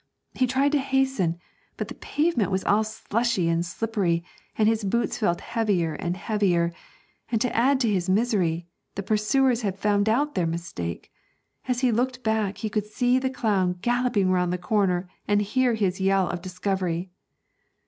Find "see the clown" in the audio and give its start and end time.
12.87-13.73